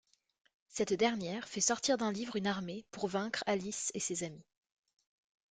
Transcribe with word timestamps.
Cette 0.67 0.93
dernière 0.93 1.47
fait 1.47 1.61
sortir 1.61 1.95
d'un 1.95 2.11
livre 2.11 2.35
une 2.35 2.47
armée 2.47 2.87
pour 2.89 3.07
vaincre 3.07 3.43
Alice 3.45 3.91
et 3.93 3.99
ses 3.99 4.23
amis. 4.23 4.47